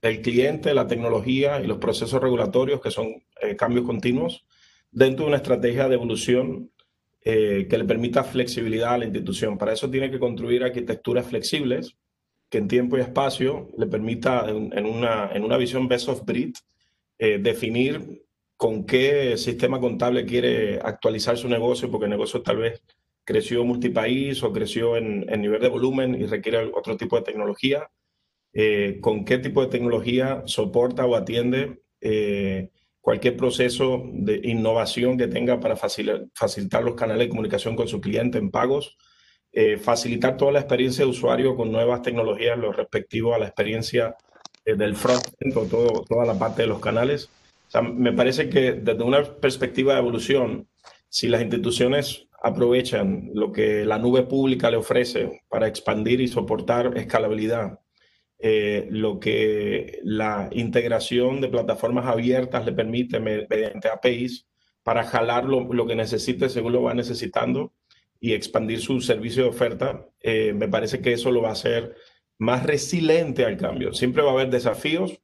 el 0.00 0.22
cliente, 0.22 0.72
la 0.72 0.86
tecnología 0.86 1.60
y 1.60 1.66
los 1.66 1.76
procesos 1.76 2.22
regulatorios, 2.22 2.80
que 2.80 2.90
son 2.90 3.22
cambios 3.58 3.84
continuos, 3.84 4.46
dentro 4.92 5.24
de 5.24 5.28
una 5.28 5.36
estrategia 5.36 5.88
de 5.88 5.94
evolución 5.94 6.70
eh, 7.28 7.66
que 7.68 7.76
le 7.76 7.84
permita 7.84 8.22
flexibilidad 8.22 8.94
a 8.94 8.98
la 8.98 9.04
institución. 9.04 9.58
Para 9.58 9.72
eso 9.72 9.90
tiene 9.90 10.12
que 10.12 10.20
construir 10.20 10.62
arquitecturas 10.62 11.26
flexibles 11.26 11.96
que 12.48 12.58
en 12.58 12.68
tiempo 12.68 12.96
y 12.96 13.00
espacio 13.00 13.68
le 13.76 13.88
permita, 13.88 14.48
en, 14.48 14.86
una, 14.86 15.32
en 15.32 15.42
una 15.42 15.56
visión 15.56 15.88
best 15.88 16.08
of 16.08 16.24
breed, 16.24 16.52
eh, 17.18 17.38
definir 17.38 18.22
con 18.56 18.86
qué 18.86 19.36
sistema 19.38 19.80
contable 19.80 20.24
quiere 20.24 20.78
actualizar 20.78 21.36
su 21.36 21.48
negocio, 21.48 21.90
porque 21.90 22.04
el 22.04 22.12
negocio 22.12 22.42
tal 22.42 22.58
vez 22.58 22.84
creció 23.24 23.64
multipaís 23.64 24.40
o 24.44 24.52
creció 24.52 24.96
en, 24.96 25.26
en 25.28 25.40
nivel 25.40 25.60
de 25.60 25.68
volumen 25.68 26.14
y 26.14 26.26
requiere 26.26 26.70
otro 26.72 26.96
tipo 26.96 27.16
de 27.16 27.22
tecnología, 27.22 27.90
eh, 28.52 28.98
con 29.00 29.24
qué 29.24 29.38
tipo 29.38 29.62
de 29.62 29.66
tecnología 29.66 30.44
soporta 30.46 31.04
o 31.04 31.16
atiende 31.16 31.80
cualquier 33.06 33.36
proceso 33.36 34.02
de 34.14 34.40
innovación 34.42 35.16
que 35.16 35.28
tenga 35.28 35.60
para 35.60 35.76
facilitar 35.76 36.82
los 36.82 36.96
canales 36.96 37.26
de 37.26 37.28
comunicación 37.28 37.76
con 37.76 37.86
su 37.86 38.00
cliente 38.00 38.36
en 38.36 38.50
pagos, 38.50 38.96
eh, 39.52 39.76
facilitar 39.76 40.36
toda 40.36 40.50
la 40.50 40.58
experiencia 40.58 41.04
de 41.04 41.12
usuario 41.12 41.54
con 41.54 41.70
nuevas 41.70 42.02
tecnologías, 42.02 42.58
lo 42.58 42.72
respectivo 42.72 43.32
a 43.32 43.38
la 43.38 43.46
experiencia 43.46 44.16
eh, 44.64 44.74
del 44.74 44.96
front-end 44.96 45.56
o 45.56 46.02
toda 46.02 46.26
la 46.26 46.36
parte 46.36 46.62
de 46.62 46.68
los 46.68 46.80
canales. 46.80 47.30
me 47.94 48.12
parece 48.12 48.48
que 48.48 48.72
desde 48.72 49.04
una 49.04 49.22
perspectiva 49.22 49.92
de 49.92 50.00
evolución, 50.00 50.66
si 51.08 51.28
las 51.28 51.42
instituciones 51.42 52.26
aprovechan 52.42 53.30
lo 53.34 53.52
que 53.52 53.84
la 53.84 54.00
nube 54.00 54.24
pública 54.24 54.68
le 54.68 54.78
ofrece 54.78 55.42
para 55.48 55.68
expandir 55.68 56.20
y 56.20 56.26
soportar 56.26 56.98
escalabilidad, 56.98 57.78
eh, 58.38 58.86
lo 58.90 59.18
que 59.18 59.98
la 60.02 60.50
integración 60.52 61.40
de 61.40 61.48
plataformas 61.48 62.06
abiertas 62.06 62.66
le 62.66 62.72
permite 62.72 63.18
mediante 63.18 63.88
APIs 63.88 64.46
para 64.82 65.04
jalar 65.04 65.46
lo, 65.46 65.86
que 65.86 65.96
necesite 65.96 66.48
según 66.48 66.72
lo 66.72 66.82
va 66.82 66.94
necesitando 66.94 67.72
y 68.20 68.34
expandir 68.34 68.80
su 68.80 69.00
servicio 69.00 69.44
de 69.44 69.48
oferta, 69.48 70.06
eh, 70.20 70.52
me 70.52 70.68
parece 70.68 71.00
que 71.00 71.12
eso 71.12 71.30
lo 71.30 71.42
va 71.42 71.50
a 71.50 71.52
hacer 71.52 71.94
más 72.38 72.64
resiliente 72.64 73.44
al 73.44 73.56
cambio. 73.56 73.94
Siempre 73.94 74.22
va 74.22 74.30
a 74.30 74.34
haber 74.34 74.50
desafíos, 74.50 75.18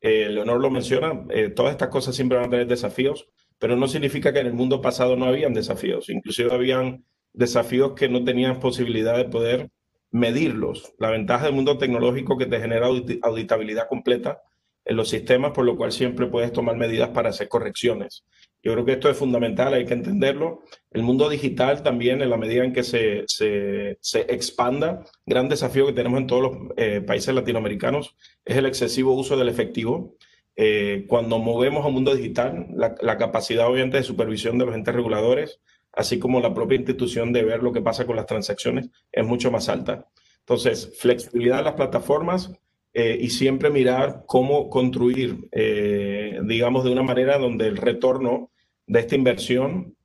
eh, 0.00 0.28
Leonor 0.28 0.60
lo 0.60 0.70
menciona, 0.70 1.26
todas 1.54 1.72
estas 1.72 1.88
cosas 1.88 2.14
siempre 2.14 2.38
van 2.38 2.48
a 2.48 2.50
tener 2.50 2.66
desafíos, 2.66 3.28
pero 3.58 3.76
no 3.76 3.88
significa 3.88 4.32
que 4.32 4.40
en 4.40 4.46
el 4.46 4.54
mundo 4.54 4.80
pasado 4.80 5.16
no 5.16 5.26
habían 5.26 5.54
desafíos, 5.54 6.08
inclusive 6.08 6.52
habían 6.52 7.04
desafíos 7.32 7.92
que 7.94 8.08
no 8.08 8.24
tenían 8.24 8.60
posibilidad 8.60 9.16
de 9.16 9.24
poder 9.26 9.70
medirlos. 10.10 10.92
La 10.98 11.10
ventaja 11.10 11.46
del 11.46 11.54
mundo 11.54 11.78
tecnológico 11.78 12.36
que 12.36 12.46
te 12.46 12.60
genera 12.60 12.86
auditabilidad 12.86 13.88
completa 13.88 14.42
en 14.84 14.96
los 14.96 15.08
sistemas, 15.08 15.52
por 15.52 15.64
lo 15.64 15.76
cual 15.76 15.92
siempre 15.92 16.26
puedes 16.26 16.52
tomar 16.52 16.76
medidas 16.76 17.10
para 17.10 17.30
hacer 17.30 17.48
correcciones. 17.48 18.24
Yo 18.62 18.72
creo 18.72 18.84
que 18.84 18.92
esto 18.92 19.08
es 19.08 19.16
fundamental, 19.16 19.72
hay 19.72 19.86
que 19.86 19.94
entenderlo. 19.94 20.62
El 20.90 21.02
mundo 21.02 21.28
digital 21.28 21.82
también, 21.82 22.20
en 22.20 22.28
la 22.28 22.36
medida 22.36 22.64
en 22.64 22.72
que 22.72 22.82
se, 22.82 23.24
se, 23.26 23.98
expanda, 24.28 25.04
gran 25.24 25.48
desafío 25.48 25.86
que 25.86 25.92
tenemos 25.92 26.20
en 26.20 26.26
todos 26.26 26.42
los 26.42 26.56
eh, 26.76 27.00
países 27.00 27.34
latinoamericanos 27.34 28.16
es 28.44 28.56
el 28.56 28.66
excesivo 28.66 29.14
uso 29.14 29.36
del 29.36 29.48
efectivo. 29.48 30.16
Eh, 30.56 31.06
cuando 31.08 31.38
movemos 31.38 31.86
al 31.86 31.92
mundo 31.92 32.14
digital, 32.14 32.66
la, 32.74 32.94
la, 33.00 33.16
capacidad 33.16 33.66
obviamente 33.66 33.96
de 33.96 34.02
supervisión 34.02 34.58
de 34.58 34.66
los 34.66 34.74
entes 34.74 34.94
reguladores, 34.94 35.60
así 35.92 36.18
como 36.18 36.40
la 36.40 36.54
propia 36.54 36.76
institución 36.76 37.32
de 37.32 37.44
ver 37.44 37.62
lo 37.62 37.72
que 37.72 37.82
pasa 37.82 38.06
con 38.06 38.16
las 38.16 38.26
transacciones, 38.26 38.90
es 39.10 39.26
mucho 39.26 39.50
más 39.50 39.68
alta. 39.68 40.08
Entonces, 40.40 40.98
flexibilidad 40.98 41.58
de 41.58 41.64
las 41.64 41.74
plataformas 41.74 42.52
eh, 42.92 43.16
y 43.20 43.30
siempre 43.30 43.70
mirar 43.70 44.24
cómo 44.26 44.68
construir, 44.68 45.48
eh, 45.52 46.40
digamos, 46.44 46.84
de 46.84 46.90
una 46.90 47.02
manera 47.02 47.38
donde 47.38 47.68
el 47.68 47.76
retorno 47.76 48.50
de 48.86 49.00
esta 49.00 49.14
inversión 49.14 49.96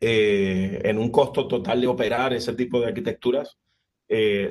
eh, 0.00 0.80
en 0.84 0.98
un 0.98 1.10
costo 1.10 1.48
total 1.48 1.80
de 1.80 1.88
operar 1.88 2.32
ese 2.32 2.54
tipo 2.54 2.80
de 2.80 2.86
arquitecturas 2.86 3.58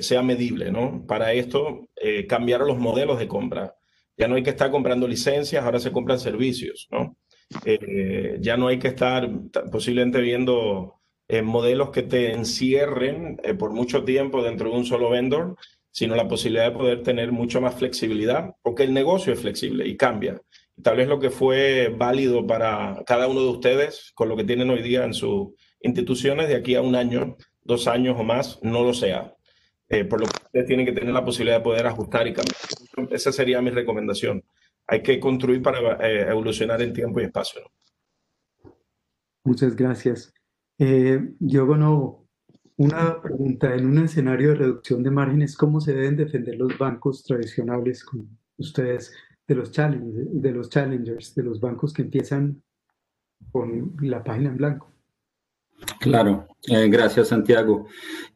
sea 0.00 0.22
medible, 0.22 0.72
¿no? 0.72 1.04
Para 1.06 1.34
esto, 1.34 1.86
cambiar 2.26 2.62
los 2.62 2.78
modelos 2.78 3.18
de 3.18 3.28
compra. 3.28 3.74
Ya 4.16 4.26
no 4.26 4.36
hay 4.36 4.42
que 4.42 4.48
estar 4.48 4.70
comprando 4.70 5.06
licencias, 5.06 5.62
ahora 5.62 5.78
se 5.78 5.92
compran 5.92 6.18
servicios, 6.18 6.88
¿no? 6.90 7.18
Eh, 7.64 8.38
ya 8.40 8.56
no 8.56 8.68
hay 8.68 8.78
que 8.78 8.88
estar 8.88 9.28
posiblemente 9.72 10.20
viendo 10.20 11.00
eh, 11.28 11.42
modelos 11.42 11.90
que 11.90 12.02
te 12.02 12.32
encierren 12.32 13.40
eh, 13.42 13.54
por 13.54 13.72
mucho 13.72 14.04
tiempo 14.04 14.42
dentro 14.42 14.70
de 14.70 14.76
un 14.76 14.86
solo 14.86 15.10
vendor, 15.10 15.56
sino 15.90 16.14
la 16.14 16.28
posibilidad 16.28 16.66
de 16.66 16.78
poder 16.78 17.02
tener 17.02 17.32
mucho 17.32 17.60
más 17.60 17.74
flexibilidad, 17.74 18.54
porque 18.62 18.84
el 18.84 18.94
negocio 18.94 19.32
es 19.32 19.40
flexible 19.40 19.86
y 19.86 19.96
cambia. 19.96 20.40
tal 20.82 20.96
vez 20.96 21.08
lo 21.08 21.18
que 21.20 21.30
fue 21.30 21.94
válido 21.94 22.46
para 22.46 23.02
cada 23.06 23.26
uno 23.26 23.40
de 23.42 23.48
ustedes 23.48 24.12
con 24.14 24.28
lo 24.28 24.36
que 24.36 24.44
tienen 24.44 24.70
hoy 24.70 24.82
día 24.82 25.04
en 25.04 25.12
sus 25.12 25.48
instituciones 25.82 26.48
de 26.48 26.54
aquí 26.56 26.74
a 26.74 26.82
un 26.82 26.94
año, 26.94 27.36
dos 27.62 27.86
años 27.88 28.16
o 28.18 28.24
más, 28.24 28.60
no 28.62 28.84
lo 28.84 28.94
sea. 28.94 29.34
por 30.08 30.20
lo 30.20 30.26
que 30.26 30.36
ustedes 30.44 30.66
tienen 30.66 30.86
que 30.86 30.92
tener 30.92 31.12
la 31.12 31.24
posibilidad 31.24 31.58
de 31.58 31.64
poder 31.64 31.86
ajustar 31.86 32.26
y 32.28 32.32
cambiar. 32.32 32.56
Esa 33.10 33.32
sería 33.32 33.60
mi 33.60 33.70
recomendación 33.70 34.44
hay 34.90 35.02
que 35.02 35.20
construir 35.20 35.62
para 35.62 35.78
eh, 36.04 36.28
evolucionar 36.28 36.82
en 36.82 36.92
tiempo 36.92 37.20
y 37.20 37.24
espacio. 37.24 37.62
Muchas 39.44 39.76
gracias. 39.76 40.34
Eh, 40.78 41.20
Diogo 41.38 42.26
una 42.76 43.22
pregunta. 43.22 43.72
En 43.74 43.86
un 43.86 43.98
escenario 43.98 44.48
de 44.48 44.54
reducción 44.56 45.04
de 45.04 45.12
márgenes, 45.12 45.56
¿cómo 45.56 45.80
se 45.80 45.92
deben 45.92 46.16
defender 46.16 46.56
los 46.56 46.76
bancos 46.76 47.22
tradicionales 47.22 48.02
como 48.02 48.24
ustedes 48.56 49.12
de 49.46 49.54
los, 49.54 49.70
challengers, 49.70 50.42
de 50.42 50.50
los 50.50 50.68
challengers, 50.68 51.34
de 51.36 51.42
los 51.44 51.60
bancos 51.60 51.92
que 51.92 52.02
empiezan 52.02 52.60
con 53.52 53.94
la 54.00 54.24
página 54.24 54.50
en 54.50 54.56
blanco? 54.56 54.92
Claro, 55.98 56.46
eh, 56.66 56.88
gracias 56.88 57.28
Santiago. 57.28 57.86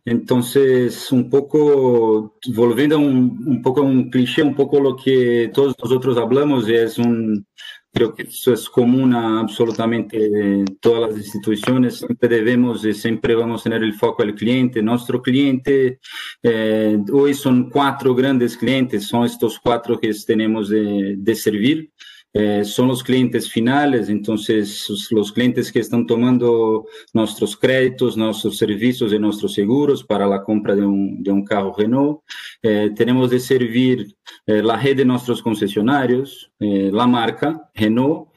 Entonces, 0.05 1.11
un 1.13 1.31
poco, 1.31 2.37
volviendo 2.55 2.99
un, 2.99 3.43
un, 3.47 3.63
poco 3.63 3.81
a 3.81 3.85
un 3.85 4.11
cliché, 4.11 4.43
un 4.43 4.55
poco 4.55 4.81
lo 4.81 4.97
que 4.97 5.51
todos 5.53 5.75
nosotros 5.83 6.19
hablamos, 6.19 6.69
es 6.69 6.99
un 6.99 7.47
creo 7.95 8.13
que 8.13 8.25
eso 8.25 8.53
es 8.53 8.69
común 8.69 9.15
a 9.15 9.41
absolutamente 9.41 10.65
todas 10.81 11.13
las 11.13 11.19
instituciones. 11.25 11.99
Siempre 11.99 12.29
debemos 12.29 12.85
y 12.85 12.93
siempre 12.93 13.37
vamos 13.37 13.61
a 13.61 13.65
tener 13.65 13.85
el 13.85 13.95
foco 13.95 14.25
al 14.25 14.35
cliente. 14.35 14.83
Nuestro 14.83 15.23
cliente, 15.23 16.01
eh, 16.43 16.99
hoy 17.13 17.35
son 17.35 17.71
cuatro 17.71 18.15
grandes 18.15 18.57
clientes, 18.57 19.07
son 19.07 19.25
estos 19.25 19.61
cuatro 19.61 19.99
que 19.99 20.13
tenemos 20.27 20.69
de, 20.69 21.15
de 21.17 21.35
servir. 21.37 21.93
Eh, 22.37 22.65
son 22.65 22.89
los 22.89 23.05
clientes 23.05 23.49
finales, 23.49 24.09
entonces 24.09 24.89
los 25.13 25.31
clientes 25.31 25.71
que 25.71 25.79
están 25.79 26.05
tomando 26.05 26.87
nuestros 27.13 27.57
créditos, 27.57 28.17
nuestros 28.17 28.59
servicios 28.59 29.13
y 29.13 29.21
nuestros 29.21 29.55
seguros 29.55 30.03
para 30.03 30.27
la 30.27 30.43
compra 30.43 30.75
de 30.75 30.85
un, 30.85 31.23
de 31.23 31.31
un 31.31 31.45
carro 31.45 31.73
Renault. 31.79 32.23
Eh, 32.61 32.91
tenemos 32.97 33.31
de 33.31 33.39
servir 33.39 34.17
eh, 34.47 34.63
la 34.63 34.77
red 34.77 34.97
de 34.97 35.05
nuestros 35.05 35.41
concesionarios, 35.43 36.51
la 36.59 37.07
marca 37.07 37.71
Renault, 37.75 38.31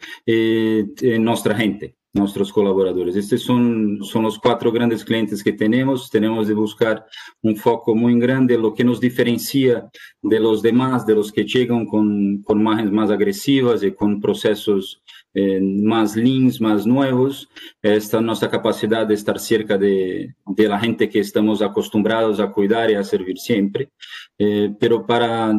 nuestra 1.20 1.56
gente 1.56 1.97
nuestros 2.18 2.52
colaboradores. 2.52 3.16
Estos 3.16 3.42
son, 3.42 4.00
son 4.02 4.24
los 4.24 4.40
cuatro 4.40 4.72
grandes 4.72 5.06
clientes 5.06 5.44
que 5.44 5.54
tenemos. 5.54 6.10
Tenemos 6.10 6.48
de 6.48 6.54
buscar 6.54 7.06
un 7.42 7.56
foco 7.56 7.96
muy 7.96 8.20
grande, 8.20 8.58
lo 8.58 8.74
que 8.74 8.84
nos 8.84 9.00
diferencia 9.00 9.90
de 10.22 10.40
los 10.40 10.62
demás, 10.62 11.06
de 11.06 11.16
los 11.16 11.32
que 11.32 11.46
llegan 11.46 11.86
con, 11.86 12.42
con 12.44 12.60
imágenes 12.60 12.92
más 12.92 13.10
agresivas 13.12 13.84
y 13.84 13.92
con 13.94 14.20
procesos 14.20 15.02
eh, 15.34 15.62
más 15.62 16.16
leans, 16.16 16.60
más 16.60 16.86
nuevos. 16.88 17.48
Esta 17.82 18.20
nuestra 18.22 18.50
capacidad 18.50 19.06
de 19.06 19.14
estar 19.14 19.40
cerca 19.40 19.78
de, 19.78 20.34
de, 20.46 20.68
la 20.68 20.80
gente 20.80 21.10
que 21.10 21.20
estamos 21.20 21.62
acostumbrados 21.62 22.40
a 22.40 22.52
cuidar 22.52 22.90
y 22.90 22.96
a 22.96 23.04
servir 23.04 23.38
siempre. 23.38 23.92
Eh, 24.40 24.74
pero 24.80 25.06
para 25.06 25.54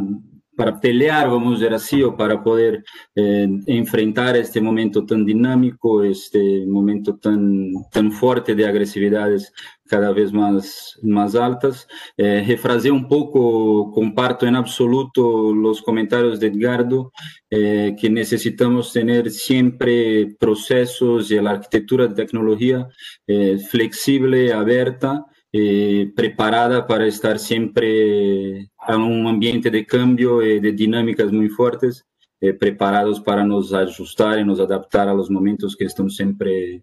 para 0.59 0.81
pelear, 0.81 1.31
vamos 1.31 1.53
a 1.53 1.59
decir 1.61 1.73
así, 1.73 2.03
o 2.03 2.17
para 2.17 2.43
poder 2.43 2.85
eh, 3.15 3.47
enfrentar 3.67 4.37
este 4.37 4.61
momento 4.61 5.07
tan 5.07 5.25
dinámico, 5.25 6.03
este 6.03 6.67
momento 6.67 7.17
tan, 7.17 7.71
tan 7.93 8.11
fuerte 8.11 8.57
de 8.57 8.67
agresividades 8.67 9.53
cada 9.89 10.11
vez 10.13 10.33
más, 10.33 10.99
más 11.05 11.37
altas. 11.37 11.87
Eh, 12.17 12.59
un 12.91 13.07
poco, 13.07 13.93
comparto 13.93 14.47
en 14.49 14.57
absoluto 14.57 15.55
los 15.55 15.81
comentarios 15.81 16.41
de 16.41 16.49
Edgardo, 16.49 17.13
eh, 17.51 17.95
que 17.97 18.11
necesitamos 18.11 18.93
tener 18.93 19.31
siempre 19.31 20.35
procesos 20.41 21.31
y 21.31 21.37
la 21.41 21.51
arquitectura 21.53 22.09
de 22.09 22.17
tecnología 22.17 22.89
eh, 23.29 23.59
flexible, 23.59 24.53
abierta, 24.53 25.25
eh, 25.53 26.13
preparada 26.15 26.87
para 26.87 27.07
estar 27.07 27.39
siempre 27.39 28.59
en 28.61 29.01
un 29.01 29.27
ambiente 29.27 29.71
de 29.71 29.87
cambio 29.87 30.43
y 30.43 30.61
de 30.61 30.73
dinámicas 30.73 31.33
muy 31.33 31.49
fuertes, 31.49 32.07
eh, 32.41 32.53
preparados 32.53 33.21
para 33.21 33.45
nos 33.45 33.73
ajustar 33.73 34.39
y 34.39 34.45
nos 34.45 34.61
adaptar 34.61 35.09
a 35.09 35.15
los 35.15 35.31
momentos 35.31 35.75
que 35.75 35.87
están 35.87 36.11
siempre 36.11 36.83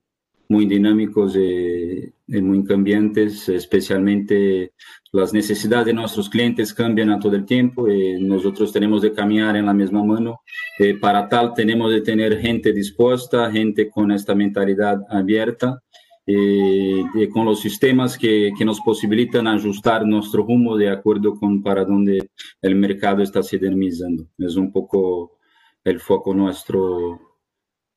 muy 0.50 0.66
dinámicos 0.66 1.36
y, 1.36 2.12
muy 2.28 2.64
cambiantes, 2.64 3.48
especialmente 3.50 4.74
las 5.12 5.32
necesidades 5.34 5.86
de 5.86 5.94
nuestros 5.94 6.30
clientes 6.30 6.74
cambian 6.74 7.12
a 7.12 7.20
todo 7.20 7.36
el 7.36 7.46
tiempo 7.46 7.88
y 7.88 8.20
nosotros 8.20 8.72
tenemos 8.74 9.02
de 9.02 9.14
caminar 9.14 9.56
en 9.56 9.68
la 9.68 9.74
misma 9.74 10.04
mano. 10.04 10.42
Eh, 10.80 10.96
para 10.96 11.30
tal 11.30 11.54
tenemos 11.54 11.92
de 11.92 12.02
tener 12.02 12.40
gente 12.40 12.74
dispuesta, 12.74 13.52
gente 13.52 13.90
con 13.90 14.12
esta 14.12 14.36
mentalidad 14.36 15.02
abierta 15.10 15.82
eh, 16.28 17.30
con 17.32 17.46
los 17.46 17.60
sistemas 17.60 18.18
que, 18.18 18.52
que, 18.58 18.66
nos 18.66 18.82
posibilitan 18.82 19.48
ajustar 19.48 20.06
nuestro 20.06 20.44
rumbo 20.44 20.76
de 20.76 20.90
acuerdo 20.90 21.36
con 21.36 21.62
para 21.62 21.86
dónde 21.86 22.32
el 22.62 22.76
mercado 22.76 23.22
está 23.22 23.44
se 23.44 23.60
dinamizando. 23.60 24.28
Es 24.38 24.56
un 24.56 24.72
poco 24.72 25.38
el 25.84 26.00
foco 26.00 26.34
nuestro 26.34 27.20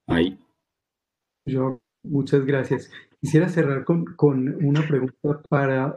ahí. 0.07 0.39
Yo, 1.47 1.81
muchas 2.03 2.45
gracias. 2.45 2.91
Quisiera 3.21 3.49
cerrar 3.49 3.85
con, 3.85 4.05
con 4.17 4.65
una 4.65 4.87
pregunta 4.87 5.41
para 5.49 5.97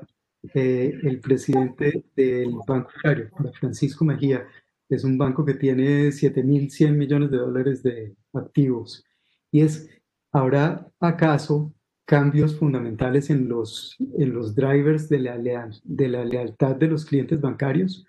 eh, 0.54 0.98
el 1.04 1.20
presidente 1.20 2.06
del 2.16 2.56
Banco 2.66 2.90
Agrario, 3.04 3.30
Francisco 3.60 4.06
Mejía. 4.06 4.48
Es 4.90 5.04
un 5.04 5.18
banco 5.18 5.46
que 5.46 5.54
tiene 5.54 6.12
7.100 6.12 6.92
millones 6.94 7.32
de 7.32 7.38
dólares 7.38 7.84
de 7.84 8.16
activos. 8.34 9.04
Y 9.52 9.62
es, 9.62 9.90
¿habrá 10.32 10.90
acaso 11.00 11.74
cambios 12.12 12.58
fundamentales 12.58 13.30
en 13.30 13.48
los, 13.48 13.96
en 14.18 14.34
los 14.34 14.54
drivers 14.54 15.08
de 15.08 15.20
la, 15.20 15.38
de 15.86 16.08
la 16.10 16.26
lealtad 16.26 16.76
de 16.76 16.88
los 16.88 17.06
clientes 17.06 17.40
bancarios. 17.40 18.06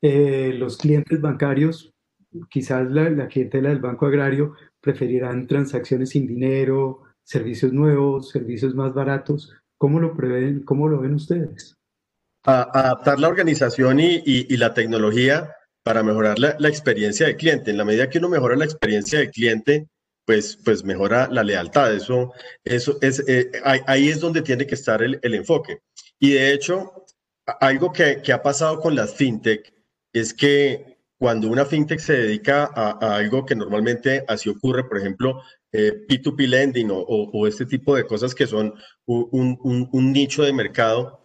Eh, 0.00 0.52
los 0.56 0.76
clientes 0.76 1.20
bancarios, 1.20 1.92
quizás 2.48 2.88
la, 2.92 3.10
la, 3.10 3.26
clientela 3.26 3.70
del 3.70 3.80
Banco 3.80 4.06
Agrario, 4.06 4.54
preferirán 4.80 5.48
transacciones 5.48 6.10
sin 6.10 6.28
dinero, 6.28 7.02
servicios 7.24 7.72
nuevos, 7.72 8.30
servicios 8.30 8.72
más 8.72 8.94
baratos. 8.94 9.52
¿Cómo 9.78 9.98
lo 9.98 10.14
prevén, 10.14 10.62
cómo 10.62 10.86
lo 10.86 11.00
ven 11.00 11.14
ustedes? 11.14 11.76
adaptar 12.44 13.18
la 13.18 13.26
organización 13.26 13.98
y, 13.98 14.22
y, 14.24 14.46
y, 14.48 14.56
la 14.58 14.74
tecnología 14.74 15.50
para 15.82 16.04
mejorar 16.04 16.38
la, 16.38 16.54
la 16.60 16.68
experiencia 16.68 17.26
del 17.26 17.36
cliente. 17.36 17.72
En 17.72 17.78
la 17.78 17.84
medida 17.84 18.08
que 18.08 18.18
uno 18.18 18.28
mejora 18.28 18.54
la 18.54 18.66
experiencia 18.66 19.18
del 19.18 19.30
cliente, 19.30 19.88
pues, 20.24 20.58
pues 20.64 20.84
mejora 20.84 21.28
la 21.30 21.42
lealtad. 21.42 21.94
Eso, 21.94 22.32
eso 22.64 22.98
es, 23.00 23.22
eh, 23.28 23.50
ahí 23.86 24.08
es 24.08 24.20
donde 24.20 24.42
tiene 24.42 24.66
que 24.66 24.74
estar 24.74 25.02
el, 25.02 25.18
el 25.22 25.34
enfoque. 25.34 25.80
Y 26.18 26.32
de 26.32 26.52
hecho, 26.52 27.04
algo 27.60 27.92
que, 27.92 28.22
que, 28.22 28.32
ha 28.32 28.42
pasado 28.42 28.80
con 28.80 28.94
las 28.94 29.14
fintech 29.14 29.72
es 30.12 30.32
que 30.32 30.94
cuando 31.18 31.48
una 31.48 31.64
fintech 31.64 32.00
se 32.00 32.14
dedica 32.14 32.70
a, 32.74 33.16
algo 33.16 33.46
que 33.46 33.54
normalmente 33.54 34.24
así 34.28 34.48
ocurre, 34.48 34.84
por 34.84 34.98
ejemplo, 34.98 35.42
eh, 35.72 36.06
P2P 36.08 36.46
lending 36.46 36.88
o, 36.90 37.46
este 37.46 37.66
tipo 37.66 37.96
de 37.96 38.06
cosas 38.06 38.34
que 38.34 38.46
son 38.46 38.74
un, 39.06 39.58
un, 39.92 40.12
nicho 40.12 40.42
de 40.42 40.52
mercado, 40.52 41.20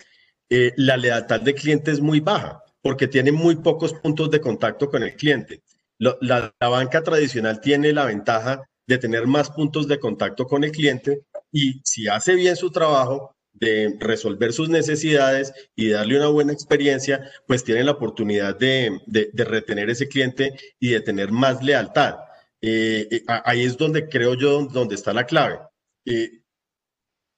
eh, 0.49 0.73
la 0.77 0.97
lealtad 0.97 1.41
de 1.41 1.53
cliente 1.53 1.91
es 1.91 1.99
muy 1.99 2.19
baja 2.19 2.63
porque 2.81 3.07
tiene 3.07 3.31
muy 3.31 3.57
pocos 3.57 3.93
puntos 3.93 4.31
de 4.31 4.41
contacto 4.41 4.89
con 4.89 5.03
el 5.03 5.15
cliente. 5.15 5.61
la, 5.97 6.53
banca 6.59 7.03
tradicional 7.03 7.59
tiene 7.59 7.91
la 7.91 8.05
ventaja 8.05 8.68
de 8.89 8.97
tener 8.97 9.27
más 9.27 9.51
puntos 9.51 9.87
de 9.87 9.99
contacto 9.99 10.47
con 10.47 10.63
el 10.63 10.71
cliente 10.71 11.21
y 11.51 11.79
si 11.83 12.07
hace 12.07 12.33
bien 12.33 12.55
su 12.55 12.71
trabajo 12.71 13.35
de 13.53 13.95
resolver 13.99 14.51
sus 14.51 14.67
necesidades 14.67 15.53
y 15.75 15.89
darle 15.89 16.17
una 16.17 16.29
buena 16.29 16.53
experiencia, 16.53 17.29
pues 17.45 17.63
tiene 17.63 17.83
la 17.83 17.91
oportunidad 17.91 18.57
de, 18.57 18.99
de, 19.05 19.43
retener 19.43 19.91
ese 19.91 20.07
cliente 20.07 20.53
y 20.79 20.89
de 20.89 21.01
tener 21.01 21.31
más 21.31 21.61
lealtad. 21.63 22.15
Eh, 22.61 23.07
eh 23.11 23.23
ahí 23.27 23.63
es 23.63 23.77
donde 23.77 24.09
creo 24.09 24.33
yo, 24.33 24.65
donde 24.65 24.95
está 24.95 25.13
la 25.13 25.27
clave. 25.27 25.59
Eh, 26.05 26.41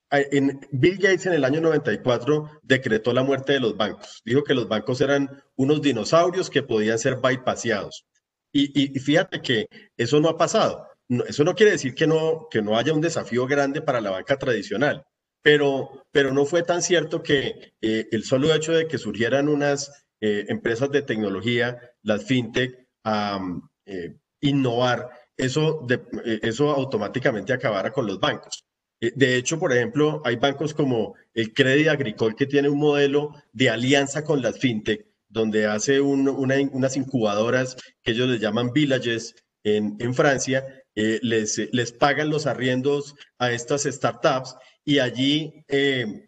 en 0.09 0.61
Bill 0.71 0.99
Gates 0.99 1.25
en 1.25 1.33
el 1.33 1.43
año 1.43 1.59
94 1.59 2.61
decretó 2.61 3.11
la 3.11 3.23
muerte 3.23 3.53
de 3.53 3.59
los 3.59 3.75
bancos. 3.75 4.21
Dijo 4.23 4.45
que 4.45 4.53
los 4.53 4.69
bancos 4.69 5.01
eran 5.01 5.43
unos 5.57 5.81
dinosaurios 5.81 6.49
que 6.49 6.63
podían 6.63 6.97
ser 6.97 7.17
bypaseados. 7.17 8.05
Y, 8.53 8.67
y, 8.67 8.95
y 8.95 8.99
fíjate 8.99 9.41
que 9.41 9.67
eso 9.97 10.19
no 10.21 10.29
ha 10.29 10.37
pasado 10.37 10.90
eso 11.27 11.43
no 11.43 11.55
quiere 11.55 11.73
decir 11.73 11.93
que 11.93 12.07
no, 12.07 12.47
que 12.49 12.61
no 12.61 12.77
haya 12.77 12.93
un 12.93 13.01
desafío 13.01 13.45
grande 13.45 13.81
para 13.81 14.01
la 14.01 14.11
banca 14.11 14.37
tradicional, 14.37 15.05
pero, 15.41 16.05
pero 16.11 16.31
no 16.31 16.45
fue 16.45 16.63
tan 16.63 16.81
cierto 16.81 17.21
que 17.21 17.73
eh, 17.81 18.07
el 18.11 18.23
solo 18.23 18.53
hecho 18.53 18.71
de 18.71 18.87
que 18.87 18.97
surgieran 18.97 19.49
unas 19.49 20.05
eh, 20.21 20.45
empresas 20.47 20.89
de 20.91 21.01
tecnología, 21.01 21.79
las 22.03 22.25
fintech, 22.25 22.87
a 23.03 23.39
eh, 23.85 24.15
innovar, 24.39 25.09
eso, 25.35 25.83
de, 25.87 25.99
eso 26.43 26.71
automáticamente 26.71 27.51
acabara 27.51 27.91
con 27.91 28.05
los 28.05 28.19
bancos. 28.19 28.65
De 28.99 29.35
hecho, 29.35 29.57
por 29.57 29.73
ejemplo, 29.73 30.21
hay 30.23 30.35
bancos 30.35 30.75
como 30.75 31.15
el 31.33 31.53
Credit 31.53 31.87
Agricole 31.87 32.35
que 32.35 32.45
tiene 32.45 32.69
un 32.69 32.77
modelo 32.77 33.33
de 33.51 33.71
alianza 33.71 34.23
con 34.23 34.43
las 34.43 34.59
fintech, 34.59 35.07
donde 35.27 35.65
hace 35.65 35.99
una, 35.99 36.31
unas 36.31 36.95
incubadoras 36.95 37.75
que 38.03 38.11
ellos 38.11 38.29
les 38.29 38.39
llaman 38.39 38.71
villages 38.71 39.33
en 39.63 40.13
Francia, 40.13 40.80
eh, 40.95 41.19
les, 41.21 41.57
les 41.71 41.91
pagan 41.93 42.29
los 42.29 42.47
arriendos 42.47 43.15
a 43.37 43.51
estas 43.51 43.83
startups 43.83 44.55
y 44.83 44.99
allí 44.99 45.63
eh, 45.69 46.27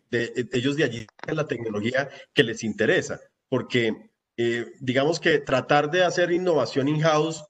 ellos 0.53 0.77
de 0.77 0.83
allí 0.85 1.07
la 1.27 1.47
tecnología 1.47 2.09
que 2.33 2.43
les 2.43 2.63
interesa, 2.63 3.19
porque 3.49 4.11
eh, 4.37 4.65
digamos 4.79 5.19
que 5.19 5.39
tratar 5.39 5.91
de 5.91 6.03
hacer 6.03 6.31
innovación 6.31 6.87
in-house 6.87 7.43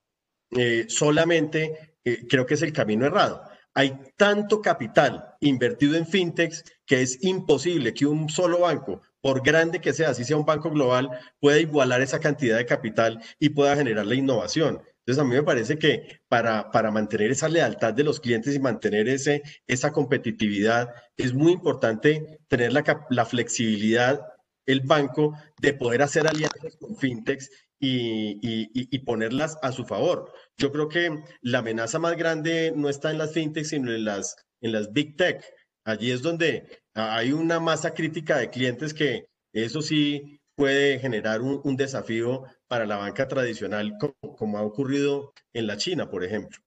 solamente 0.88 1.98
creo 2.30 2.46
que 2.46 2.54
es 2.54 2.62
el 2.62 2.74
camino 2.74 3.08
errado. 3.08 3.42
Hay 3.74 3.98
tanto 4.18 4.62
capital 4.62 5.36
invertido 5.40 5.96
en 5.96 6.06
fintechs 6.06 6.64
que 6.86 7.02
es 7.02 7.24
imposible 7.24 7.94
que 7.94 8.06
un 8.06 8.30
solo 8.30 8.60
banco, 8.60 9.02
por 9.20 9.42
grande 9.42 9.82
que 9.82 9.94
sea, 9.94 10.14
si 10.14 10.24
sea 10.24 10.38
un 10.38 10.46
banco 10.46 10.70
global, 10.70 11.10
pueda 11.40 11.58
igualar 11.60 12.02
esa 12.02 12.20
cantidad 12.20 12.58
de 12.58 12.68
capital 12.68 13.20
y 13.40 13.50
pueda 13.50 13.76
generar 13.76 14.06
la 14.06 14.14
innovación. 14.14 14.84
Entonces, 15.06 15.22
a 15.22 15.28
mí 15.28 15.36
me 15.36 15.44
parece 15.44 15.78
que 15.78 16.22
para, 16.30 16.72
para 16.72 16.90
mantener 16.90 17.32
esa 17.32 17.50
lealtad 17.50 17.94
de 17.94 18.06
los 18.06 18.22
clientes 18.22 18.56
y 18.56 18.60
mantener 18.60 19.10
ese, 19.10 19.42
esa 19.68 19.92
competitividad, 19.92 20.90
es 21.18 21.34
muy 21.34 21.52
importante 21.52 22.40
tener 22.48 22.72
la, 22.72 23.06
la 23.10 23.26
flexibilidad, 23.26 24.22
el 24.66 24.80
banco, 24.82 25.34
de 25.62 25.74
poder 25.74 26.04
hacer 26.04 26.26
alianzas 26.26 26.78
con 26.78 26.96
fintechs 26.96 27.50
y, 27.80 29.00
ponerlas 29.00 29.58
a 29.62 29.72
su 29.74 29.86
favor. 29.86 30.32
Yo 30.58 30.72
creo 30.72 30.88
que 30.88 31.10
la 31.42 31.60
amenaza 31.60 32.00
más 32.00 32.16
grande 32.16 32.72
no 32.74 32.88
está 32.88 33.12
en 33.12 33.18
las 33.18 33.34
fintechs, 33.34 33.70
sino 33.70 33.92
en 33.92 34.06
las, 34.06 34.38
en 34.62 34.72
las 34.72 34.94
big 34.94 35.18
tech. 35.18 35.44
Allí 35.84 36.12
es 36.12 36.22
donde 36.22 36.82
hay 36.94 37.34
una 37.34 37.60
masa 37.60 37.94
crítica 37.94 38.38
de 38.38 38.50
clientes 38.50 38.94
que 38.94 39.26
eso 39.52 39.82
sí 39.82 40.40
puede 40.56 41.00
generar 41.00 41.42
un, 41.42 41.76
desafío 41.76 42.44
para 42.68 42.86
la 42.86 42.98
banca 42.98 43.28
tradicional, 43.28 43.98
como, 44.38 44.58
ha 44.58 44.64
ocurrido 44.64 45.34
en 45.54 45.68
la 45.68 45.78
China, 45.78 46.10
por 46.10 46.24
ejemplo. 46.24 46.63